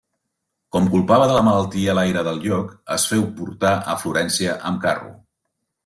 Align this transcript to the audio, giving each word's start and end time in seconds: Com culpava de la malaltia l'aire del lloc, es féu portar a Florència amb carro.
Com 0.75 0.87
culpava 0.93 1.27
de 1.31 1.35
la 1.37 1.43
malaltia 1.49 1.95
l'aire 1.99 2.25
del 2.29 2.41
lloc, 2.47 2.73
es 2.99 3.07
féu 3.13 3.29
portar 3.41 3.77
a 3.95 3.99
Florència 4.05 4.61
amb 4.73 4.85
carro. 4.89 5.17